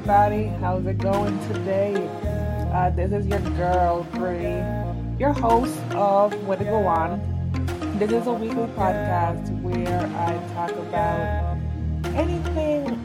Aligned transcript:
everybody. 0.00 0.46
How's 0.60 0.86
it 0.86 0.96
going 0.96 1.38
today? 1.48 1.94
Uh, 2.72 2.88
this 2.88 3.12
is 3.12 3.26
your 3.26 3.40
girl, 3.50 4.04
Bree, 4.14 4.56
your 5.18 5.34
host 5.34 5.78
of 5.90 6.32
Weh 6.46 6.56
Di 6.56 6.64
Goh 6.64 6.88
Ahn. 6.88 7.20
This 7.98 8.10
is 8.10 8.26
a 8.26 8.32
weekly 8.32 8.64
podcast 8.80 9.52
where 9.60 10.00
I 10.16 10.32
talk 10.54 10.70
about 10.70 11.54
anything 12.16 12.96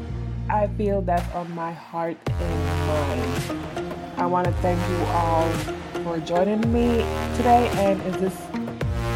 I 0.49 0.67
feel 0.77 1.01
that's 1.01 1.29
on 1.35 1.53
my 1.53 1.73
heart 1.73 2.15
and 2.29 2.87
mind. 2.87 4.15
I 4.15 4.25
want 4.25 4.47
to 4.47 4.53
thank 4.63 4.79
you 4.87 4.99
all 5.19 5.49
for 6.01 6.17
joining 6.19 6.61
me 6.71 7.03
today. 7.35 7.67
And 7.75 8.01
is 8.03 8.21
this, 8.21 8.44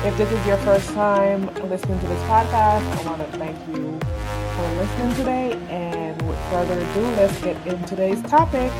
if 0.05 0.17
this 0.17 0.31
is 0.31 0.47
your 0.47 0.55
first 0.57 0.87
time 0.91 1.45
listening 1.69 1.99
to 1.99 2.07
this 2.07 2.21
podcast, 2.23 2.85
I 2.87 3.03
want 3.05 3.19
to 3.19 3.37
thank 3.37 3.57
you 3.67 3.99
for 4.55 4.75
listening 4.77 5.15
today. 5.15 5.51
And 5.69 6.21
with 6.21 6.39
further 6.49 6.79
ado, 6.79 7.01
let's 7.17 7.41
get 7.41 7.67
into 7.67 7.85
today's 7.85 8.21
topic. 8.21 8.71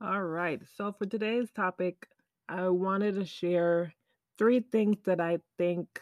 All 0.00 0.22
right. 0.22 0.62
So 0.76 0.92
for 0.92 1.04
today's 1.04 1.50
topic, 1.50 2.08
I 2.48 2.68
wanted 2.70 3.16
to 3.16 3.26
share 3.26 3.92
three 4.38 4.60
things 4.60 4.96
that 5.04 5.20
I 5.20 5.40
think 5.58 6.00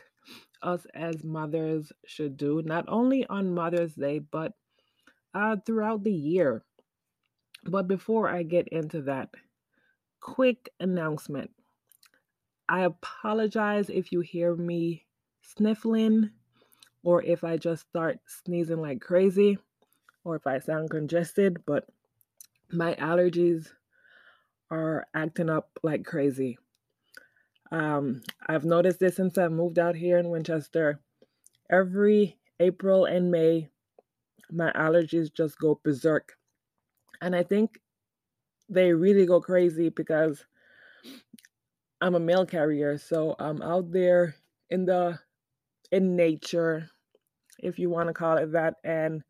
us 0.62 0.86
as 0.94 1.24
mothers 1.24 1.90
should 2.06 2.36
do, 2.36 2.62
not 2.64 2.84
only 2.86 3.26
on 3.26 3.52
Mother's 3.52 3.94
Day, 3.94 4.20
but 4.20 4.52
uh, 5.34 5.56
throughout 5.66 6.04
the 6.04 6.12
year. 6.12 6.62
But 7.64 7.88
before 7.88 8.28
I 8.28 8.44
get 8.44 8.68
into 8.68 9.02
that, 9.02 9.30
quick 10.20 10.68
announcement. 10.78 11.50
I 12.68 12.82
apologize 12.82 13.90
if 13.90 14.12
you 14.12 14.20
hear 14.20 14.54
me 14.54 15.04
sniffling 15.42 16.30
or 17.02 17.22
if 17.22 17.44
I 17.44 17.56
just 17.56 17.86
start 17.88 18.18
sneezing 18.26 18.80
like 18.80 19.00
crazy 19.00 19.58
or 20.24 20.36
if 20.36 20.46
I 20.46 20.58
sound 20.58 20.90
congested, 20.90 21.62
but 21.66 21.86
my 22.70 22.94
allergies 22.94 23.68
are 24.70 25.06
acting 25.14 25.50
up 25.50 25.78
like 25.82 26.04
crazy. 26.04 26.58
Um, 27.70 28.22
I've 28.46 28.64
noticed 28.64 29.00
this 29.00 29.16
since 29.16 29.36
I 29.36 29.48
moved 29.48 29.78
out 29.78 29.96
here 29.96 30.18
in 30.18 30.30
Winchester. 30.30 31.00
Every 31.70 32.38
April 32.60 33.04
and 33.04 33.30
May, 33.30 33.68
my 34.50 34.72
allergies 34.72 35.32
just 35.32 35.58
go 35.58 35.80
berserk. 35.82 36.38
And 37.20 37.34
I 37.36 37.42
think 37.42 37.80
they 38.68 38.92
really 38.92 39.26
go 39.26 39.40
crazy 39.40 39.90
because 39.90 40.44
I'm 42.00 42.14
a 42.14 42.20
mail 42.20 42.44
carrier. 42.46 42.98
So 42.98 43.34
I'm 43.38 43.62
out 43.62 43.90
there 43.90 44.34
in 44.70 44.84
the 44.84 45.18
in 45.92 46.16
nature, 46.16 46.90
if 47.58 47.78
you 47.78 47.90
want 47.90 48.08
to 48.08 48.14
call 48.14 48.36
it 48.36 48.52
that. 48.52 48.74
And 48.84 49.22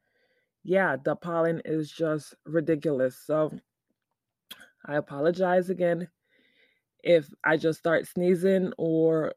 yeah, 0.62 0.96
the 1.02 1.14
pollen 1.14 1.60
is 1.64 1.90
just 1.90 2.34
ridiculous. 2.46 3.18
So 3.24 3.52
I 4.86 4.96
apologize 4.96 5.70
again 5.70 6.08
if 7.02 7.28
I 7.44 7.56
just 7.56 7.78
start 7.78 8.06
sneezing 8.06 8.72
or 8.78 9.34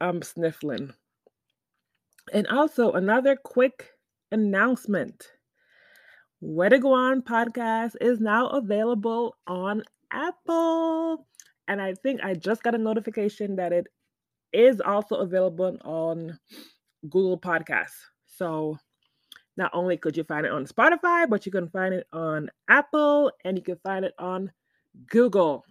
I'm 0.00 0.22
sniffling. 0.22 0.92
And 2.32 2.48
also, 2.48 2.92
another 2.92 3.36
quick 3.36 3.90
announcement 4.32 5.28
Weh 6.40 6.68
Di 6.68 6.78
Goh 6.78 6.94
Ahn 6.94 7.22
podcast 7.22 7.94
is 8.00 8.20
now 8.20 8.48
available 8.48 9.36
on 9.46 9.84
Apple. 10.12 11.26
And 11.68 11.80
I 11.80 11.94
think 11.94 12.20
I 12.22 12.34
just 12.34 12.62
got 12.62 12.74
a 12.74 12.78
notification 12.78 13.56
that 13.56 13.72
it 13.72 13.86
is 14.52 14.80
also 14.80 15.16
available 15.16 15.76
on 15.84 16.38
Google 17.02 17.38
Podcasts. 17.38 18.00
So 18.26 18.78
not 19.56 19.70
only 19.72 19.96
could 19.96 20.16
you 20.16 20.24
find 20.24 20.46
it 20.46 20.52
on 20.52 20.66
Spotify, 20.66 21.28
but 21.28 21.46
you 21.46 21.52
can 21.52 21.68
find 21.68 21.94
it 21.94 22.06
on 22.12 22.50
Apple 22.68 23.32
and 23.44 23.56
you 23.56 23.62
can 23.62 23.78
find 23.78 24.04
it 24.04 24.14
on 24.18 24.52
Google. 25.08 25.64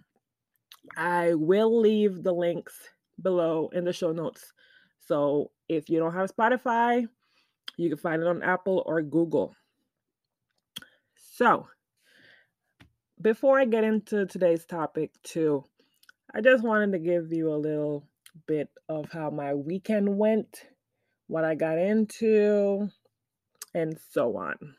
I 0.98 1.34
will 1.34 1.80
leave 1.80 2.24
the 2.24 2.34
links 2.34 2.76
below 3.22 3.70
in 3.74 3.86
the 3.86 3.94
show 3.94 4.12
notes. 4.12 4.54
So 5.00 5.52
if 5.70 5.90
you 5.90 6.00
don't 6.00 6.14
have 6.14 6.36
Spotify, 6.36 7.08
you 7.78 7.90
can 7.90 7.98
find 7.98 8.22
it 8.22 8.28
on 8.28 8.44
Apple 8.44 8.84
or 8.86 9.02
Google. 9.02 9.56
So, 11.16 11.68
before 13.22 13.60
I 13.60 13.66
get 13.66 13.84
into 13.84 14.26
today's 14.26 14.66
topic, 14.66 15.12
too, 15.24 15.66
I 16.38 16.42
just 16.42 16.66
wanted 16.66 16.92
to 16.92 17.00
give 17.00 17.32
you 17.32 17.54
a 17.54 17.56
little 17.56 18.04
bit 18.46 18.68
of 18.90 19.10
how 19.10 19.30
my 19.30 19.54
weekend 19.54 20.18
went, 20.18 20.66
what 21.28 21.46
I 21.46 21.56
got 21.56 21.78
into, 21.78 22.90
and 23.74 23.98
so 24.12 24.36
on. 24.36 24.76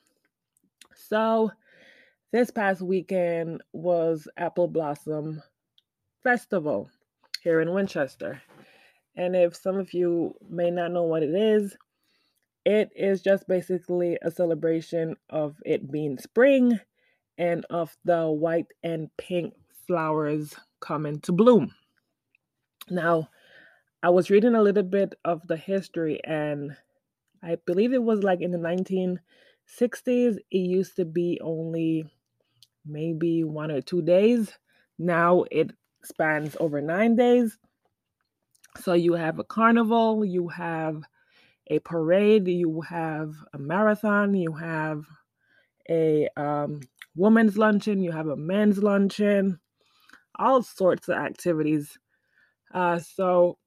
So, 0.94 1.50
this 2.30 2.50
past 2.50 2.82
weekend 2.82 3.62
was 3.72 4.28
Apple 4.36 4.68
Blossom 4.68 5.42
Festival 6.22 6.90
here 7.40 7.62
in 7.62 7.72
Winchester. 7.72 8.42
And 9.16 9.34
if 9.34 9.56
some 9.56 9.78
of 9.78 9.94
you 9.94 10.34
may 10.50 10.70
not 10.70 10.92
know 10.92 11.04
what 11.04 11.22
it 11.22 11.34
is, 11.34 11.74
it 12.66 12.90
is 12.94 13.22
just 13.22 13.48
basically 13.48 14.18
a 14.20 14.30
celebration 14.30 15.16
of 15.30 15.56
it 15.64 15.90
being 15.90 16.18
spring 16.18 16.78
and 17.38 17.64
of 17.70 17.96
the 18.04 18.28
white 18.28 18.66
and 18.82 19.08
pink 19.16 19.54
flowers 19.86 20.54
coming 20.80 21.20
to 21.20 21.32
bloom. 21.32 21.74
Now, 22.88 23.28
I 24.02 24.10
was 24.10 24.30
reading 24.30 24.54
a 24.54 24.62
little 24.62 24.82
bit 24.82 25.14
of 25.24 25.46
the 25.46 25.56
history, 25.56 26.20
and 26.24 26.76
I 27.42 27.56
believe 27.66 27.92
it 27.92 28.02
was 28.02 28.22
like 28.22 28.40
in 28.40 28.50
the 28.50 28.58
1960s, 28.58 30.36
it 30.50 30.56
used 30.56 30.96
to 30.96 31.04
be 31.04 31.40
only 31.42 32.04
maybe 32.84 33.44
one 33.44 33.70
or 33.70 33.80
two 33.80 34.02
days. 34.02 34.52
Now 34.98 35.44
it 35.50 35.72
spans 36.04 36.56
over 36.60 36.80
nine 36.80 37.16
days. 37.16 37.58
So 38.80 38.92
you 38.92 39.14
have 39.14 39.38
a 39.38 39.44
carnival, 39.44 40.24
you 40.24 40.48
have 40.48 41.02
a 41.68 41.78
parade, 41.80 42.46
you 42.46 42.82
have 42.82 43.34
a 43.52 43.58
marathon, 43.58 44.34
you 44.34 44.52
have 44.52 45.04
a 45.88 46.28
um, 46.36 46.80
women's 47.14 47.56
luncheon, 47.56 48.00
you 48.00 48.12
have 48.12 48.28
a 48.28 48.36
men's 48.36 48.82
luncheon, 48.82 49.58
all 50.38 50.62
sorts 50.62 51.08
of 51.08 51.16
activities. 51.16 51.98
Uh, 52.72 52.98
so, 52.98 53.58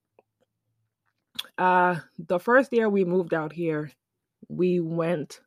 uh, 1.58 1.96
the 2.18 2.40
first 2.40 2.72
year 2.74 2.90
we 2.90 3.06
moved 3.06 3.34
out 3.34 3.54
here, 3.54 3.92
we 4.48 4.80
went 4.80 5.42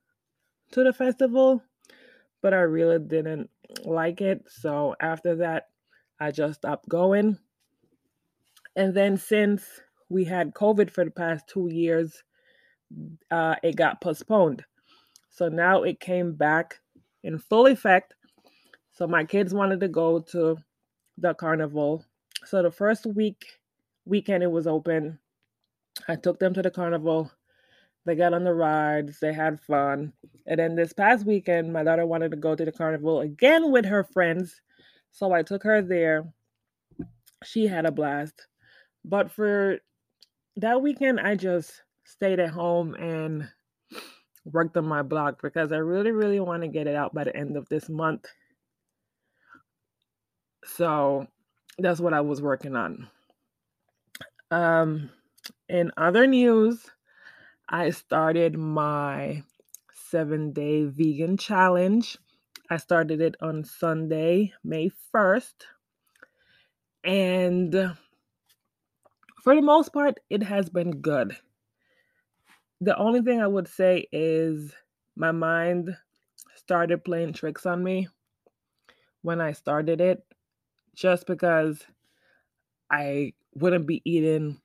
to 0.72 0.84
the 0.84 0.92
festival, 0.92 1.62
but 2.40 2.54
I 2.54 2.60
really 2.60 2.98
didn't 2.98 3.50
like 3.84 4.20
it. 4.20 4.44
So, 4.48 4.94
after 5.00 5.36
that, 5.36 5.68
I 6.18 6.30
just 6.30 6.60
stopped 6.60 6.88
going. 6.88 7.38
And 8.74 8.94
then, 8.94 9.16
since 9.16 9.64
we 10.08 10.24
had 10.24 10.54
COVID 10.54 10.90
for 10.90 11.04
the 11.04 11.10
past 11.10 11.46
two 11.48 11.68
years, 11.70 12.22
uh, 13.30 13.56
it 13.62 13.76
got 13.76 14.00
postponed. 14.00 14.64
So 15.30 15.48
now 15.48 15.82
it 15.82 16.00
came 16.00 16.34
back 16.34 16.80
in 17.22 17.38
full 17.38 17.66
effect. 17.66 18.14
So 18.92 19.06
my 19.06 19.24
kids 19.24 19.54
wanted 19.54 19.80
to 19.80 19.88
go 19.88 20.20
to 20.20 20.58
the 21.18 21.34
carnival. 21.34 22.04
So 22.44 22.62
the 22.62 22.70
first 22.70 23.06
week 23.06 23.44
weekend 24.04 24.42
it 24.42 24.50
was 24.50 24.66
open, 24.66 25.18
I 26.08 26.16
took 26.16 26.38
them 26.38 26.54
to 26.54 26.62
the 26.62 26.70
carnival. 26.70 27.30
They 28.04 28.16
got 28.16 28.34
on 28.34 28.42
the 28.42 28.52
rides, 28.52 29.20
they 29.20 29.32
had 29.32 29.60
fun. 29.60 30.12
And 30.46 30.58
then 30.58 30.74
this 30.74 30.92
past 30.92 31.24
weekend, 31.24 31.72
my 31.72 31.84
daughter 31.84 32.04
wanted 32.04 32.32
to 32.32 32.36
go 32.36 32.56
to 32.56 32.64
the 32.64 32.72
carnival 32.72 33.20
again 33.20 33.70
with 33.70 33.84
her 33.84 34.02
friends. 34.02 34.60
So 35.12 35.32
I 35.32 35.42
took 35.42 35.62
her 35.62 35.82
there. 35.82 36.32
She 37.44 37.66
had 37.66 37.86
a 37.86 37.92
blast. 37.92 38.46
But 39.04 39.30
for 39.30 39.78
that 40.56 40.82
weekend, 40.82 41.20
I 41.20 41.36
just 41.36 41.82
stayed 42.04 42.40
at 42.40 42.50
home 42.50 42.94
and 42.94 43.48
worked 44.44 44.76
on 44.76 44.86
my 44.86 45.02
blog 45.02 45.36
because 45.40 45.70
I 45.70 45.76
really, 45.76 46.10
really 46.10 46.40
want 46.40 46.62
to 46.62 46.68
get 46.68 46.86
it 46.86 46.96
out 46.96 47.14
by 47.14 47.24
the 47.24 47.36
end 47.36 47.56
of 47.56 47.68
this 47.68 47.88
month. 47.88 48.26
So 50.64 51.26
that's 51.78 52.00
what 52.00 52.14
I 52.14 52.20
was 52.20 52.40
working 52.42 52.76
on. 52.76 53.08
Um, 54.50 55.10
in 55.68 55.90
other 55.96 56.26
news, 56.26 56.90
I 57.68 57.90
started 57.90 58.56
my 58.56 59.42
seven 59.92 60.52
day 60.52 60.84
vegan 60.84 61.36
challenge. 61.36 62.18
I 62.70 62.76
started 62.76 63.20
it 63.20 63.36
on 63.40 63.64
Sunday, 63.64 64.52
May 64.64 64.90
1st. 65.14 65.54
And 67.04 67.94
for 69.42 69.54
the 69.54 69.62
most 69.62 69.92
part, 69.92 70.20
it 70.30 70.42
has 70.42 70.68
been 70.68 71.00
good 71.00 71.36
the 72.82 72.96
only 72.96 73.22
thing 73.22 73.40
I 73.40 73.46
would 73.46 73.68
say 73.68 74.08
is 74.10 74.74
my 75.14 75.30
mind 75.30 75.96
started 76.56 77.04
playing 77.04 77.32
tricks 77.32 77.64
on 77.64 77.82
me 77.82 78.08
when 79.22 79.40
I 79.40 79.52
started 79.52 80.00
it, 80.00 80.24
just 80.94 81.26
because 81.26 81.82
I 82.90 83.32
wouldn't 83.54 83.86
be 83.86 84.02
eating 84.04 84.60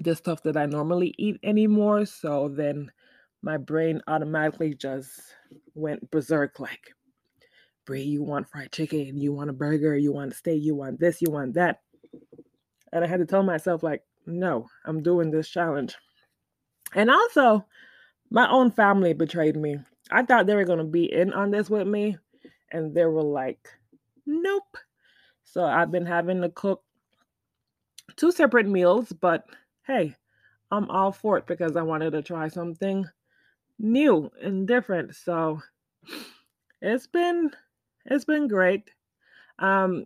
the 0.00 0.14
stuff 0.14 0.42
that 0.44 0.56
I 0.56 0.66
normally 0.66 1.14
eat 1.18 1.38
anymore. 1.42 2.06
So 2.06 2.48
then 2.48 2.90
my 3.42 3.56
brain 3.56 4.00
automatically 4.06 4.74
just 4.74 5.08
went 5.74 6.10
berserk 6.10 6.60
like, 6.60 6.92
Bree, 7.84 8.02
you 8.02 8.22
want 8.22 8.48
fried 8.48 8.70
chicken, 8.70 9.16
you 9.16 9.32
want 9.32 9.50
a 9.50 9.54
burger, 9.54 9.96
you 9.96 10.12
want 10.12 10.32
a 10.32 10.36
steak, 10.36 10.62
you 10.62 10.74
want 10.74 11.00
this, 11.00 11.22
you 11.22 11.30
want 11.30 11.54
that. 11.54 11.80
And 12.92 13.04
I 13.04 13.08
had 13.08 13.20
to 13.20 13.26
tell 13.26 13.42
myself, 13.42 13.82
like, 13.82 14.02
no, 14.26 14.66
I'm 14.84 15.02
doing 15.02 15.30
this 15.30 15.48
challenge. 15.48 15.96
And 16.94 17.10
also, 17.10 17.64
my 18.30 18.50
own 18.50 18.70
family 18.70 19.14
betrayed 19.14 19.56
me. 19.56 19.78
I 20.10 20.22
thought 20.22 20.46
they 20.46 20.54
were 20.54 20.64
going 20.64 20.78
to 20.78 20.84
be 20.84 21.10
in 21.12 21.32
on 21.32 21.50
this 21.50 21.70
with 21.70 21.86
me, 21.86 22.16
and 22.72 22.94
they 22.94 23.04
were 23.04 23.22
like, 23.22 23.68
nope. 24.26 24.76
So 25.50 25.64
I've 25.64 25.90
been 25.90 26.06
having 26.06 26.42
to 26.42 26.50
cook 26.50 26.82
two 28.16 28.30
separate 28.32 28.68
meals, 28.68 29.12
but 29.12 29.44
hey, 29.86 30.14
I'm 30.70 30.90
all 30.90 31.10
for 31.10 31.38
it 31.38 31.46
because 31.46 31.74
I 31.76 31.82
wanted 31.82 32.10
to 32.10 32.22
try 32.22 32.48
something 32.48 33.06
new 33.78 34.30
and 34.42 34.68
different. 34.68 35.14
So 35.16 35.62
it's 36.82 37.06
been 37.06 37.50
it's 38.04 38.26
been 38.26 38.46
great. 38.46 38.90
Um 39.58 40.04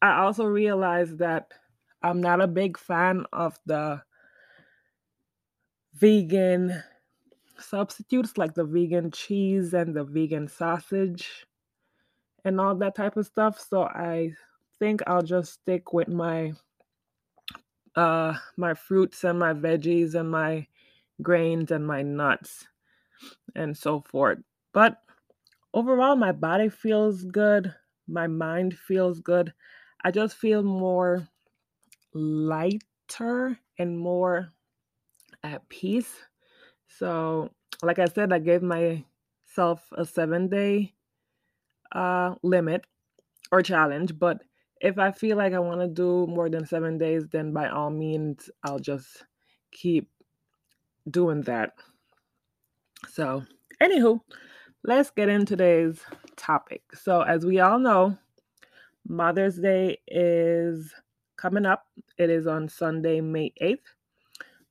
I 0.00 0.20
also 0.20 0.44
realized 0.44 1.18
that 1.18 1.52
I'm 2.02 2.20
not 2.20 2.40
a 2.40 2.46
big 2.46 2.78
fan 2.78 3.26
of 3.32 3.58
the 3.66 4.02
vegan 5.94 6.82
substitutes 7.58 8.36
like 8.36 8.54
the 8.54 8.64
vegan 8.64 9.10
cheese 9.10 9.74
and 9.74 9.94
the 9.94 10.04
vegan 10.04 10.48
sausage 10.48 11.46
and 12.46 12.60
all 12.60 12.76
that 12.76 12.94
type 12.94 13.16
of 13.16 13.26
stuff. 13.26 13.60
So 13.60 13.82
I 13.82 14.32
think 14.78 15.02
I'll 15.06 15.22
just 15.22 15.52
stick 15.52 15.92
with 15.92 16.08
my 16.08 16.52
uh 17.96 18.34
my 18.56 18.72
fruits 18.72 19.24
and 19.24 19.38
my 19.38 19.52
veggies 19.52 20.14
and 20.14 20.30
my 20.30 20.66
grains 21.22 21.72
and 21.72 21.86
my 21.86 22.02
nuts 22.02 22.66
and 23.56 23.76
so 23.76 24.00
forth. 24.00 24.38
But 24.72 25.02
overall 25.74 26.14
my 26.14 26.30
body 26.30 26.68
feels 26.68 27.24
good, 27.24 27.74
my 28.06 28.28
mind 28.28 28.78
feels 28.78 29.20
good. 29.20 29.52
I 30.04 30.12
just 30.12 30.36
feel 30.36 30.62
more 30.62 31.26
lighter 32.14 33.58
and 33.78 33.98
more 33.98 34.52
at 35.42 35.68
peace. 35.68 36.14
So, 36.86 37.50
like 37.82 37.98
I 37.98 38.06
said, 38.06 38.32
I 38.32 38.38
gave 38.38 38.62
myself 38.62 39.82
a 39.92 40.04
seven 40.04 40.48
day 40.48 40.95
uh, 41.92 42.34
limit 42.42 42.84
or 43.52 43.62
challenge, 43.62 44.18
but 44.18 44.42
if 44.80 44.98
I 44.98 45.10
feel 45.12 45.36
like 45.36 45.52
I 45.52 45.58
want 45.58 45.80
to 45.80 45.88
do 45.88 46.26
more 46.26 46.50
than 46.50 46.66
seven 46.66 46.98
days, 46.98 47.26
then 47.28 47.52
by 47.52 47.68
all 47.68 47.90
means, 47.90 48.50
I'll 48.62 48.78
just 48.78 49.24
keep 49.72 50.10
doing 51.10 51.42
that. 51.42 51.72
So, 53.08 53.44
anywho, 53.82 54.20
let's 54.84 55.10
get 55.10 55.28
into 55.28 55.56
today's 55.56 56.00
topic. 56.36 56.82
So, 56.94 57.22
as 57.22 57.44
we 57.44 57.60
all 57.60 57.78
know, 57.78 58.18
Mother's 59.08 59.56
Day 59.56 59.98
is 60.08 60.92
coming 61.36 61.66
up. 61.66 61.86
It 62.18 62.30
is 62.30 62.46
on 62.46 62.68
Sunday, 62.68 63.20
May 63.20 63.52
8th, 63.62 63.78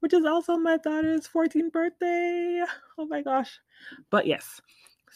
which 0.02 0.14
is 0.14 0.26
also 0.26 0.58
my 0.58 0.78
daughter's 0.78 1.28
14th 1.28 1.72
birthday. 1.72 2.64
Oh 2.98 3.06
my 3.06 3.22
gosh. 3.22 3.60
But 4.10 4.26
yes. 4.26 4.62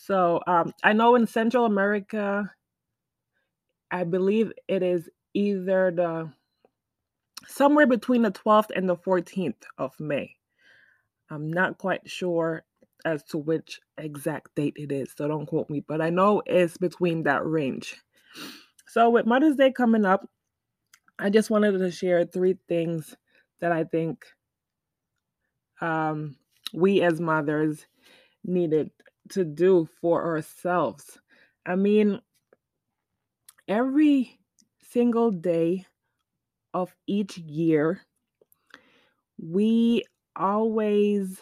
So 0.01 0.40
um, 0.48 0.74
I 0.81 0.94
know 0.94 1.16
in 1.16 1.28
Central 1.28 1.66
America, 1.66 2.50
I 3.92 4.06
believe 4.06 4.54
it 4.68 4.81
is 4.81 5.10
either 5.34 5.92
the 5.92 6.31
somewhere 7.48 7.86
between 7.86 8.22
the 8.22 8.31
12th 8.31 8.69
and 8.75 8.88
the 8.88 8.96
14th 8.96 9.62
of 9.78 10.00
May. 10.00 10.36
I'm 11.30 11.51
not 11.51 11.78
quite 11.78 12.10
sure 12.10 12.63
as 13.04 13.24
to 13.25 13.38
which 13.38 13.81
exact 13.98 14.56
date 14.56 14.78
it 14.78 14.92
is, 14.92 15.13
so 15.16 15.28
don't 15.28 15.46
quote 15.46 15.69
me, 15.69 15.81
but 15.86 16.01
I 16.01 16.10
know 16.10 16.42
it's 16.46 16.78
between 16.78 17.24
that 17.24 17.46
range. 17.46 17.98
So, 18.88 19.10
with 19.10 19.25
Mother's 19.25 19.57
Day 19.57 19.72
coming 19.72 20.06
up, 20.06 20.28
I 21.19 21.30
just 21.30 21.50
wanted 21.50 21.78
to 21.78 21.92
share 21.92 22.25
three 22.25 22.57
things 22.68 23.16
that 23.60 23.72
I 23.72 23.84
think 23.84 24.25
um, 25.81 26.38
we 26.74 27.01
as 27.01 27.19
mothers 27.19 27.86
needed 28.46 28.92
to 29.29 29.43
do 29.45 29.87
for 30.01 30.25
ourselves. 30.25 31.19
I 31.65 31.75
mean, 31.75 32.21
every 33.67 34.39
single 34.91 35.31
day 35.31 35.85
of 36.73 36.95
each 37.07 37.37
year, 37.37 38.01
we 39.37 40.03
always 40.35 41.39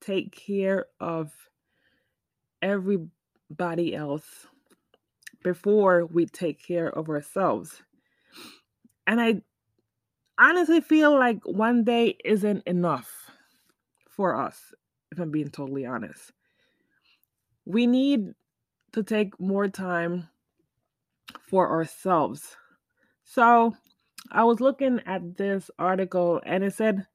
take 0.00 0.34
care 0.34 0.86
of 1.00 1.32
everybody 2.60 3.94
else 3.94 4.46
before 5.42 6.06
we 6.06 6.26
take 6.26 6.64
care 6.64 6.88
of 6.88 7.08
ourselves. 7.08 7.82
And 9.06 9.20
I 9.20 9.42
honestly 10.38 10.80
feel 10.80 11.18
like 11.18 11.40
one 11.44 11.84
day 11.84 12.16
isn't 12.24 12.66
enough 12.66 13.30
for 14.08 14.34
us, 14.36 14.72
if 15.12 15.18
I'm 15.18 15.30
being 15.30 15.50
totally 15.50 15.86
honest. 15.86 16.32
We 17.64 17.86
need 17.86 18.34
to 18.92 19.02
take 19.02 19.38
more 19.40 19.68
time 19.68 20.28
for 21.48 21.70
ourselves. 21.70 22.56
So 23.24 23.74
I 24.30 24.44
was 24.44 24.60
looking 24.60 25.00
at 25.06 25.36
this 25.36 25.70
article 25.78 26.40
and 26.44 26.64
it 26.64 26.74
said 26.74 27.06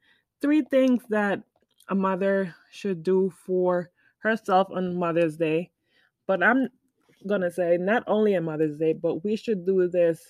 three 0.41 0.61
things 0.61 1.03
that 1.09 1.43
a 1.87 1.95
mother 1.95 2.55
should 2.71 3.03
do 3.03 3.31
for 3.45 3.91
herself 4.19 4.67
on 4.73 4.97
Mother's 4.97 5.37
Day. 5.37 5.71
But 6.27 6.43
I'm 6.43 6.69
going 7.27 7.41
to 7.41 7.51
say 7.51 7.77
not 7.79 8.03
only 8.07 8.35
on 8.35 8.45
Mother's 8.45 8.77
Day, 8.77 8.93
but 8.93 9.23
we 9.23 9.35
should 9.35 9.65
do 9.65 9.87
this 9.87 10.21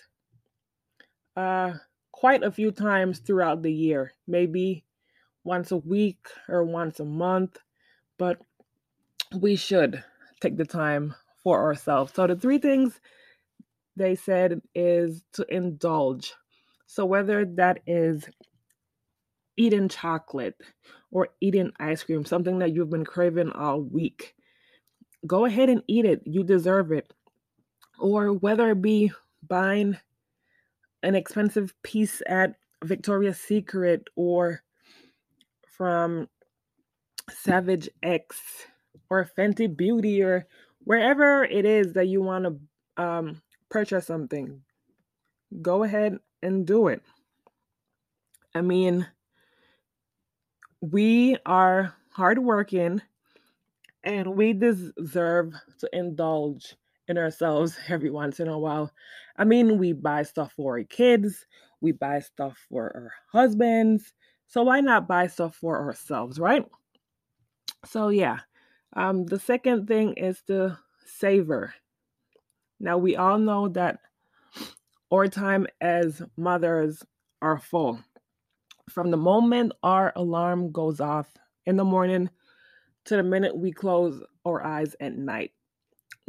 uh, 1.36 1.74
quite 2.12 2.44
a 2.44 2.52
few 2.52 2.72
times 2.72 3.20
throughout 3.20 3.62
the 3.62 3.72
year, 3.72 4.14
maybe 4.28 4.86
once 5.44 5.72
a 5.72 5.78
week 5.78 6.28
or 6.48 6.64
once 6.64 7.00
a 7.00 7.06
month, 7.06 7.58
but 8.18 8.40
we 9.40 9.56
should 9.56 10.04
take 10.42 10.58
the 10.58 10.66
time 10.66 11.16
for 11.44 11.62
ourselves. 11.62 12.14
So, 12.14 12.28
the 12.28 12.36
three 12.36 12.58
things 12.58 13.00
they 13.96 14.16
said 14.16 14.62
is 14.74 15.24
to 15.34 15.46
indulge. 15.54 16.34
So, 16.88 17.06
whether 17.06 17.46
that 17.46 17.80
is 17.86 18.28
eating 19.58 19.90
chocolate 19.90 20.56
or 21.12 21.30
eating 21.42 21.72
ice 21.80 22.04
cream, 22.04 22.26
something 22.26 22.60
that 22.60 22.74
you've 22.74 22.90
been 22.90 23.06
craving 23.06 23.52
all 23.52 23.82
week, 23.82 24.36
go 25.28 25.46
ahead 25.46 25.70
and 25.70 25.84
eat 25.88 26.06
it. 26.06 26.22
You 26.26 26.44
deserve 26.44 26.92
it. 26.92 27.12
Or 28.00 28.34
whether 28.34 28.72
it 28.72 28.82
be 28.82 29.12
buying 29.48 29.98
an 31.04 31.16
expensive 31.16 31.74
piece 31.84 32.22
at 32.28 32.56
Victoria's 32.84 33.40
Secret 33.40 34.08
or 34.16 34.62
from 35.68 36.28
Savage 37.30 37.90
X 38.02 38.38
or 39.10 39.30
Fenty 39.38 39.76
Beauty 39.76 40.22
or 40.22 40.48
wherever 40.84 41.44
it 41.44 41.66
is 41.66 41.94
that 41.94 42.08
you 42.08 42.22
want 42.22 42.46
to 42.46 43.04
um, 43.04 43.42
purchase 43.70 44.08
something, 44.08 44.62
go 45.62 45.84
ahead 45.84 46.18
and 46.42 46.66
do 46.66 46.88
it. 46.88 47.02
I 48.56 48.62
mean, 48.62 49.08
we 50.82 51.38
are 51.46 51.94
hardworking 52.12 53.02
and 54.04 54.36
we 54.36 54.54
deserve 54.54 55.54
to 55.80 55.90
indulge 55.94 56.76
in 57.08 57.18
ourselves 57.18 57.78
every 57.90 58.10
once 58.10 58.40
in 58.40 58.48
a 58.48 58.58
while. 58.58 58.92
I 59.38 59.44
mean, 59.44 59.78
we 59.78 59.94
buy 59.94 60.24
stuff 60.24 60.54
for 60.56 60.78
our 60.78 60.84
kids, 60.84 61.46
we 61.82 61.92
buy 61.92 62.20
stuff 62.20 62.58
for 62.70 62.92
our 62.96 63.12
husbands. 63.32 64.14
So 64.48 64.64
why 64.64 64.82
not 64.82 65.08
buy 65.08 65.28
stuff 65.28 65.56
for 65.56 65.80
ourselves, 65.80 66.40
right? 66.40 66.66
So 67.86 68.10
yeah. 68.10 68.40
Um, 68.96 69.26
the 69.26 69.40
second 69.40 69.88
thing 69.88 70.14
is 70.14 70.42
to 70.48 70.78
savor. 71.06 71.74
Now 72.80 72.98
we 72.98 73.16
all 73.16 73.38
know 73.38 73.68
that 73.70 74.00
our 75.12 75.28
time 75.28 75.68
as 75.82 76.22
mothers 76.38 77.04
are 77.42 77.60
full. 77.60 78.00
From 78.90 79.12
the 79.12 79.18
moment 79.18 79.74
our 79.84 80.14
alarm 80.16 80.72
goes 80.72 81.00
off 81.00 81.28
in 81.66 81.78
the 81.78 81.84
morning 81.84 82.30
to 83.06 83.16
the 83.16 83.24
minute 83.24 83.56
we 83.56 83.72
close 83.72 84.22
our 84.46 84.66
eyes 84.66 84.96
at 85.00 85.16
night 85.16 85.52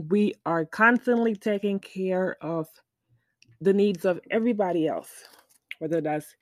we 0.08 0.34
are 0.46 0.64
constantly 0.64 1.34
taking 1.34 1.78
care 1.78 2.36
of 2.40 2.68
the 3.60 3.72
needs 3.72 4.04
of 4.04 4.20
everybody 4.30 4.86
else, 4.86 5.10
whether 5.78 6.00
that's 6.00 6.34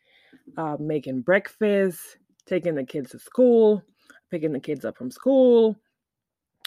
uh, 0.57 0.77
making 0.79 1.23
breakfast, 1.23 2.01
taking 2.47 2.75
the 2.75 2.85
kids 2.85 3.11
to 3.11 3.19
school, 3.19 3.83
picking 4.31 4.53
the 4.53 4.61
kids 4.61 4.85
up 4.85 4.97
from 4.97 5.11
school, 5.11 5.77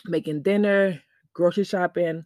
making 0.05 0.41
dinner, 0.41 1.01
grocery 1.33 1.63
shopping, 1.63 2.25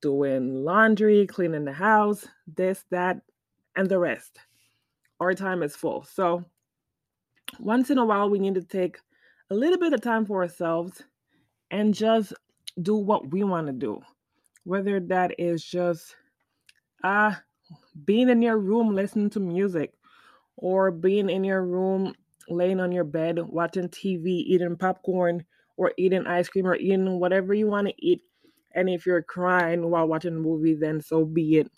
doing 0.00 0.64
laundry, 0.64 1.26
cleaning 1.26 1.64
the 1.64 1.72
house, 1.72 2.26
this, 2.46 2.84
that, 2.90 3.20
and 3.76 3.88
the 3.88 3.98
rest. 3.98 4.38
Our 5.20 5.34
time 5.34 5.62
is 5.62 5.74
full. 5.74 6.04
So, 6.04 6.44
once 7.58 7.90
in 7.90 7.98
a 7.98 8.04
while, 8.04 8.30
we 8.30 8.38
need 8.38 8.54
to 8.54 8.62
take 8.62 8.98
a 9.50 9.54
little 9.54 9.78
bit 9.78 9.92
of 9.92 10.00
time 10.00 10.26
for 10.26 10.42
ourselves 10.42 11.02
and 11.70 11.94
just 11.94 12.32
do 12.80 12.94
what 12.96 13.30
we 13.30 13.42
want 13.42 13.66
to 13.66 13.72
do. 13.72 14.00
Whether 14.64 15.00
that 15.00 15.34
is 15.38 15.64
just 15.64 16.14
uh 17.02 17.34
being 18.04 18.28
in 18.28 18.42
your 18.42 18.58
room 18.58 18.94
listening 18.94 19.30
to 19.30 19.40
music 19.40 19.92
or 20.56 20.90
being 20.90 21.28
in 21.30 21.44
your 21.44 21.64
room 21.64 22.14
laying 22.48 22.80
on 22.80 22.92
your 22.92 23.04
bed 23.04 23.38
watching 23.38 23.88
TV, 23.88 24.26
eating 24.26 24.76
popcorn 24.76 25.44
or 25.78 25.92
eating 25.96 26.26
ice 26.26 26.48
cream 26.48 26.66
or 26.66 26.74
eating 26.76 27.20
whatever 27.20 27.54
you 27.54 27.68
want 27.68 27.86
to 27.86 27.94
eat. 27.96 28.20
And 28.74 28.90
if 28.90 29.06
you're 29.06 29.22
crying 29.22 29.88
while 29.88 30.06
watching 30.06 30.36
a 30.36 30.40
movie, 30.40 30.74
then 30.74 31.00
so 31.00 31.24
be 31.24 31.58
it. 31.58 31.70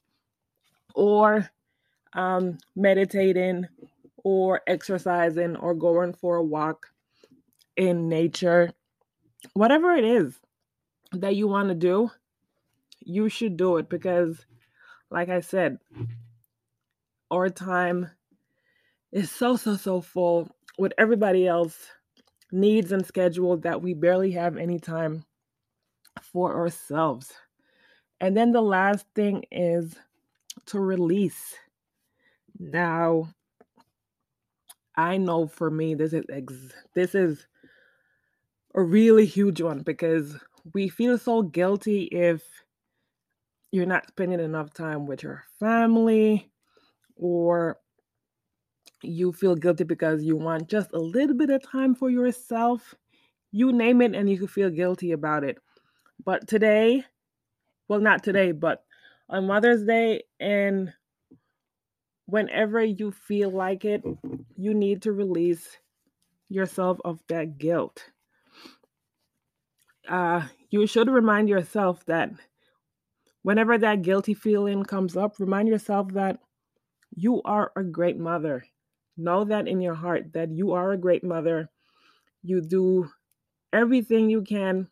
Or 0.95 1.49
um, 2.14 2.59
meditating 2.75 3.69
or 4.25 4.62
exercising 4.66 5.54
or 5.57 5.75
going 5.75 6.14
for 6.14 6.37
a 6.37 6.42
walk 6.42 6.87
in 7.76 8.09
nature, 8.09 8.73
whatever 9.52 9.95
it 9.95 10.04
is 10.04 10.35
that 11.12 11.37
you 11.37 11.47
want 11.47 11.69
to 11.69 11.75
do, 11.75 12.11
you 13.00 13.28
should 13.28 13.57
do 13.59 13.76
it 13.76 13.90
because, 13.90 14.47
like 15.11 15.28
I 15.28 15.40
said, 15.40 15.78
our 17.30 17.50
time 17.50 18.11
is 19.12 19.30
so, 19.30 19.57
so, 19.57 19.76
so 19.76 20.00
full 20.00 20.49
with 20.78 20.92
everybody 20.97 21.47
else 21.47 21.76
needs 22.52 22.92
and 22.92 23.04
schedule 23.04 23.57
that 23.59 23.83
we 23.83 23.95
barely 23.95 24.33
have 24.33 24.57
any 24.57 24.78
time 24.78 25.25
for 26.23 26.57
ourselves. 26.57 27.33
And 28.21 28.37
then 28.37 28.52
the 28.52 28.62
last 28.62 29.07
thing 29.14 29.45
is 29.50 29.97
to 30.66 30.80
release. 30.80 31.54
Now, 32.59 33.28
I 34.97 35.16
know 35.16 35.47
for 35.47 35.71
me 35.71 35.95
this 35.95 36.12
is 36.12 36.25
ex- 36.30 36.75
this 36.95 37.14
is 37.14 37.47
a 38.75 38.83
really 38.83 39.26
huge 39.26 39.61
one 39.61 39.80
because 39.80 40.37
we 40.75 40.88
feel 40.88 41.16
so 41.16 41.42
guilty 41.42 42.04
if 42.04 42.42
you're 43.73 43.87
not 43.87 44.09
spending 44.09 44.40
enough 44.40 44.73
time 44.75 45.07
with 45.07 45.23
your 45.23 45.45
family 45.59 46.50
or 47.16 47.78
you 49.02 49.33
feel 49.33 49.54
guilty 49.57 49.85
because 49.85 50.23
you 50.23 50.37
want 50.37 50.69
just 50.69 50.92
a 50.92 50.99
little 50.99 51.37
bit 51.37 51.50
of 51.50 51.62
time 51.62 51.95
for 51.95 52.11
yourself. 52.11 52.95
You 53.52 53.73
name 53.73 54.00
it 54.02 54.14
and 54.14 54.28
you 54.28 54.38
can 54.38 54.47
feel 54.47 54.71
guilty 54.71 55.12
about 55.12 55.45
it. 55.45 55.59
But 56.25 56.47
today, 56.47 57.04
well, 57.88 58.00
not 58.00 58.23
today, 58.23 58.52
but 58.52 58.85
on 59.28 59.47
Mother's 59.47 59.85
Day 59.85 60.25
and 60.38 60.92
whenever 62.26 62.83
you 62.83 63.11
feel 63.11 63.50
like 63.50 63.85
it, 63.85 64.02
you 64.57 64.75
need 64.75 65.02
to 65.02 65.12
release 65.12 65.78
yourself 66.49 66.99
of 67.04 67.21
that 67.28 67.59
guilt. 67.59 68.04
Uh, 70.09 70.47
you 70.71 70.87
should 70.87 71.09
remind 71.09 71.49
yourself 71.49 72.04
that 72.07 72.30
whenever 73.42 73.78
that 73.78 74.02
guilty 74.02 74.35
feeling 74.35 74.85
comes 74.85 75.16
up, 75.16 75.38
remind 75.38 75.69
yourself 75.69 76.12
that 76.12 76.38
you 77.14 77.42
are 77.45 77.73
a 77.76 77.83
great 77.83 78.19
mother. 78.19 78.64
Know 79.21 79.45
that 79.45 79.69
in 79.69 79.83
your 79.83 79.95
heart 79.95 80.33
that 80.33 80.50
you 80.50 80.73
are 80.73 80.93
a 80.93 80.99
great 80.99 81.23
mother. 81.23 81.69
You 82.43 82.62
do 82.62 83.11
everything 83.73 84.31
you 84.31 84.43
can 84.43 84.89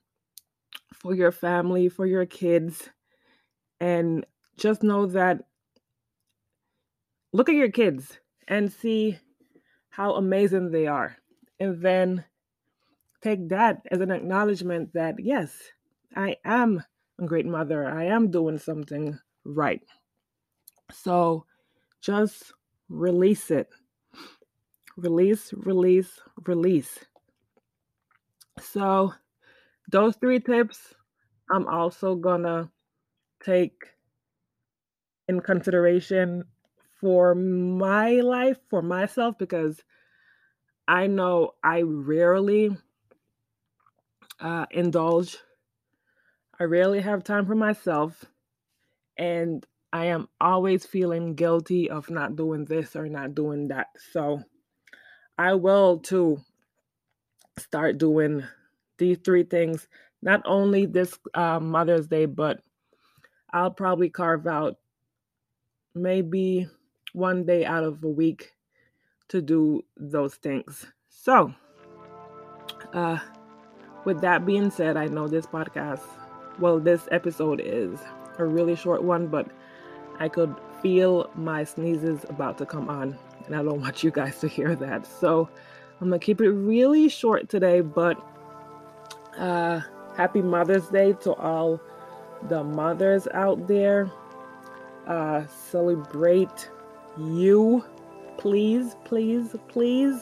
for 0.94 1.14
your 1.14 1.32
family, 1.32 1.88
for 1.88 2.04
your 2.04 2.26
kids. 2.26 2.90
And 3.80 4.26
just 4.58 4.82
know 4.82 5.06
that 5.06 5.44
look 7.32 7.48
at 7.48 7.54
your 7.54 7.70
kids 7.70 8.18
and 8.46 8.70
see 8.70 9.18
how 9.88 10.14
amazing 10.14 10.70
they 10.70 10.86
are. 10.86 11.16
And 11.58 11.80
then 11.80 12.24
take 13.22 13.48
that 13.48 13.82
as 13.90 14.00
an 14.00 14.10
acknowledgement 14.10 14.92
that, 14.92 15.16
yes, 15.18 15.56
I 16.14 16.36
am 16.44 16.82
a 17.18 17.24
great 17.24 17.46
mother. 17.46 17.88
I 17.88 18.04
am 18.04 18.30
doing 18.30 18.58
something 18.58 19.18
right. 19.44 19.82
So 20.92 21.46
just 22.00 22.52
release 22.88 23.50
it. 23.50 23.68
Release, 24.98 25.52
release, 25.54 26.20
release. 26.44 26.98
So, 28.60 29.14
those 29.90 30.16
three 30.16 30.40
tips 30.40 30.92
I'm 31.50 31.68
also 31.68 32.16
gonna 32.16 32.70
take 33.42 33.84
in 35.28 35.40
consideration 35.40 36.42
for 37.00 37.34
my 37.34 38.14
life, 38.14 38.58
for 38.68 38.82
myself, 38.82 39.38
because 39.38 39.82
I 40.88 41.06
know 41.06 41.52
I 41.62 41.82
rarely 41.82 42.76
uh, 44.40 44.66
indulge. 44.72 45.36
I 46.58 46.64
rarely 46.64 47.00
have 47.00 47.22
time 47.22 47.46
for 47.46 47.54
myself. 47.54 48.24
And 49.16 49.64
I 49.92 50.06
am 50.06 50.28
always 50.40 50.84
feeling 50.84 51.34
guilty 51.34 51.88
of 51.88 52.10
not 52.10 52.36
doing 52.36 52.64
this 52.64 52.96
or 52.96 53.08
not 53.08 53.34
doing 53.34 53.68
that. 53.68 53.88
So 54.12 54.42
I 55.38 55.54
will 55.54 55.98
too 55.98 56.40
start 57.56 57.98
doing 57.98 58.42
these 58.98 59.18
three 59.18 59.44
things, 59.44 59.86
not 60.20 60.42
only 60.44 60.86
this 60.86 61.18
uh, 61.34 61.60
Mother's 61.60 62.08
Day, 62.08 62.26
but 62.26 62.60
I'll 63.52 63.70
probably 63.70 64.10
carve 64.10 64.46
out 64.46 64.76
maybe 65.94 66.68
one 67.12 67.44
day 67.44 67.64
out 67.64 67.84
of 67.84 68.02
a 68.04 68.08
week 68.08 68.52
to 69.28 69.40
do 69.40 69.84
those 69.96 70.34
things. 70.34 70.86
So, 71.08 71.54
uh, 72.92 73.18
with 74.04 74.20
that 74.22 74.44
being 74.44 74.70
said, 74.70 74.96
I 74.96 75.06
know 75.06 75.28
this 75.28 75.46
podcast, 75.46 76.02
well, 76.58 76.80
this 76.80 77.08
episode 77.10 77.60
is 77.62 77.98
a 78.38 78.44
really 78.44 78.74
short 78.74 79.02
one, 79.02 79.28
but 79.28 79.48
I 80.18 80.28
could 80.28 80.54
feel 80.82 81.30
my 81.34 81.64
sneezes 81.64 82.24
about 82.28 82.58
to 82.58 82.66
come 82.66 82.88
on, 82.88 83.18
and 83.48 83.56
I 83.56 83.62
don't 83.62 83.80
want 83.80 84.04
you 84.04 84.10
guys 84.10 84.38
to 84.40 84.48
hear 84.48 84.76
that. 84.76 85.06
So 85.06 85.48
I'm 86.00 86.08
gonna 86.08 86.18
keep 86.18 86.40
it 86.40 86.50
really 86.50 87.08
short 87.08 87.48
today, 87.48 87.80
but 87.80 88.22
uh, 89.38 89.80
happy 90.16 90.42
Mother's 90.42 90.86
Day 90.88 91.14
to 91.22 91.32
all 91.32 91.80
the 92.48 92.62
mothers 92.62 93.26
out 93.32 93.66
there. 93.66 94.10
Uh, 95.06 95.46
celebrate 95.46 96.68
you, 97.16 97.82
please, 98.36 98.94
please, 99.04 99.56
please. 99.68 100.20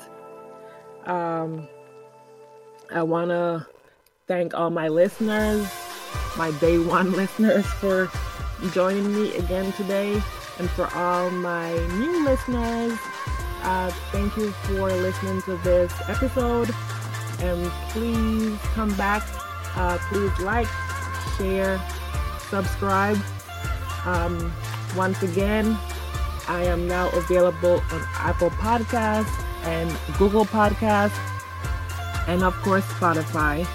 Um, 1.04 1.68
I 2.92 3.02
want 3.02 3.30
to 3.30 3.66
thank 4.28 4.54
all 4.54 4.70
my 4.70 4.88
listeners, 4.88 5.68
my 6.38 6.52
day 6.52 6.78
one 6.78 7.12
listeners, 7.16 7.66
for 7.66 8.08
joining 8.72 9.12
me 9.12 9.34
again 9.34 9.72
today. 9.72 10.22
And 10.58 10.70
for 10.70 10.88
all 10.94 11.30
my 11.30 11.72
new 11.98 12.24
listeners, 12.24 12.98
uh, 13.66 13.90
thank 14.12 14.36
you 14.36 14.50
for 14.62 14.88
listening 14.90 15.42
to 15.42 15.56
this 15.58 15.92
episode. 16.08 16.70
And 17.40 17.70
please 17.90 18.58
come 18.74 18.94
back. 18.94 19.22
Uh, 19.76 19.98
please 20.08 20.38
like, 20.38 20.68
share, 21.36 21.80
subscribe. 22.48 23.18
Um, 24.04 24.52
once 24.96 25.22
again, 25.22 25.76
I 26.48 26.62
am 26.62 26.86
now 26.86 27.10
available 27.10 27.82
on 27.90 28.02
Apple 28.14 28.50
Podcasts 28.50 29.44
and 29.64 29.92
Google 30.16 30.44
Podcasts, 30.44 31.18
and 32.28 32.44
of 32.44 32.54
course 32.62 32.84
Spotify. 32.84 33.66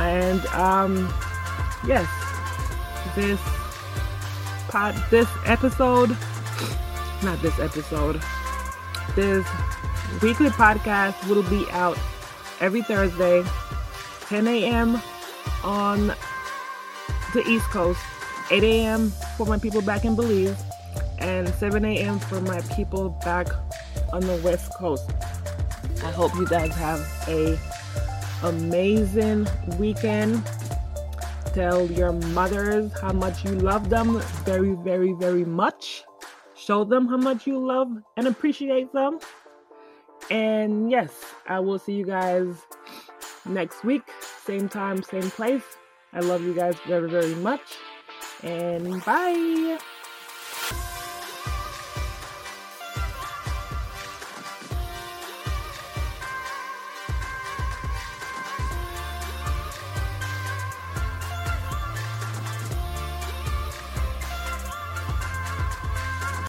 And 0.00 0.44
um, 0.46 1.08
yes, 1.86 2.08
this 3.14 3.40
pod, 4.68 4.94
this 5.10 5.28
episode, 5.46 6.16
not 7.22 7.40
this 7.40 7.58
episode, 7.60 8.20
this 9.14 9.46
weekly 10.22 10.50
podcast 10.50 11.28
will 11.28 11.42
be 11.44 11.66
out 11.70 11.98
every 12.60 12.82
Thursday, 12.82 13.44
10 14.26 14.46
a.m. 14.48 15.00
on 15.62 16.08
the 17.34 17.42
East 17.46 17.66
Coast, 17.66 18.00
8 18.50 18.62
a.m. 18.62 19.10
for 19.36 19.46
my 19.46 19.58
people 19.58 19.82
back 19.82 20.04
in 20.04 20.16
Belize, 20.16 20.62
and 21.18 21.48
7 21.48 21.84
a.m. 21.84 22.18
for 22.18 22.40
my 22.40 22.60
people 22.74 23.10
back 23.24 23.48
on 24.12 24.20
the 24.20 24.36
West 24.44 24.72
Coast. 24.74 25.10
I 26.04 26.10
hope 26.10 26.34
you 26.36 26.46
guys 26.46 26.74
have 26.74 27.00
a 27.28 27.58
amazing 28.42 29.46
weekend. 29.78 30.44
Tell 31.54 31.90
your 31.90 32.12
mothers 32.12 32.92
how 33.00 33.12
much 33.12 33.44
you 33.44 33.52
love 33.52 33.88
them 33.88 34.20
very, 34.44 34.74
very, 34.74 35.12
very 35.12 35.44
much. 35.44 36.04
Show 36.68 36.84
them 36.84 37.08
how 37.08 37.16
much 37.16 37.46
you 37.46 37.58
love 37.58 37.88
and 38.18 38.26
appreciate 38.26 38.92
them. 38.92 39.20
And 40.30 40.90
yes, 40.90 41.24
I 41.46 41.60
will 41.60 41.78
see 41.78 41.94
you 41.94 42.04
guys 42.04 42.56
next 43.46 43.84
week. 43.84 44.02
Same 44.44 44.68
time, 44.68 45.02
same 45.02 45.30
place. 45.30 45.64
I 46.12 46.20
love 46.20 46.42
you 46.42 46.52
guys 46.52 46.74
very, 46.86 47.08
very 47.08 47.34
much. 47.36 47.78
And 48.42 49.02
bye. 49.06 49.78